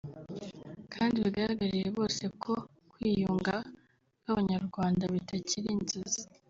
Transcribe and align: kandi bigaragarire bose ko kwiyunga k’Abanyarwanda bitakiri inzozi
kandi 0.93 1.15
bigaragarire 1.25 1.89
bose 1.97 2.23
ko 2.43 2.53
kwiyunga 2.91 3.55
k’Abanyarwanda 4.23 5.03
bitakiri 5.13 5.67
inzozi 5.77 6.21